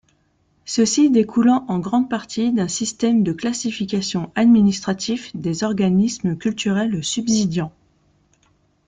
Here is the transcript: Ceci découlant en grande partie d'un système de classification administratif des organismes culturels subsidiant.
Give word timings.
Ceci 0.65 1.11
découlant 1.11 1.63
en 1.67 1.77
grande 1.77 2.09
partie 2.09 2.51
d'un 2.51 2.67
système 2.67 3.21
de 3.21 3.33
classification 3.33 4.31
administratif 4.33 5.29
des 5.35 5.63
organismes 5.63 6.37
culturels 6.37 7.03
subsidiant. 7.03 7.71